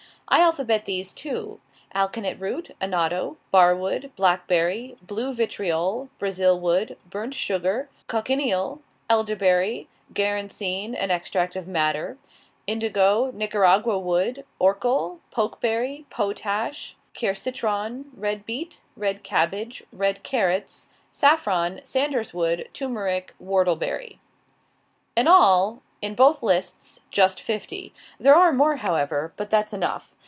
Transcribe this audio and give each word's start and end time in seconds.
I 0.33 0.39
alphabet 0.39 0.85
these, 0.85 1.13
too: 1.13 1.59
alkanet 1.93 2.39
root, 2.39 2.71
annatto, 2.79 3.35
barwood, 3.51 4.11
blackberry, 4.15 4.95
blue 5.01 5.33
vitriol, 5.33 6.07
brazil 6.19 6.57
wood, 6.57 6.95
burnt 7.09 7.33
sugar, 7.33 7.89
cochineal, 8.07 8.81
elderberry, 9.09 9.89
garancine 10.13 10.95
(an 10.97 11.11
extract 11.11 11.57
of 11.57 11.67
madder), 11.67 12.17
indigo, 12.65 13.31
Nicaragua 13.33 13.99
wood, 13.99 14.45
orchil, 14.57 15.19
pokeberry, 15.33 16.05
potash, 16.09 16.95
quercitron, 17.13 18.05
red 18.15 18.45
beet, 18.45 18.79
red 18.95 19.23
cabbage, 19.23 19.83
red 19.91 20.23
carrots, 20.23 20.87
saffron, 21.11 21.81
sanders 21.83 22.33
wood, 22.33 22.69
turmeric, 22.71 23.33
whortleberry. 23.37 24.19
In 25.13 25.27
all, 25.27 25.81
in 26.01 26.15
both 26.15 26.41
lists, 26.41 27.01
just 27.11 27.41
fifty. 27.41 27.93
There 28.17 28.33
are 28.33 28.53
more, 28.53 28.77
however. 28.77 29.33
But 29.35 29.49
that's 29.49 29.73
enough. 29.73 30.15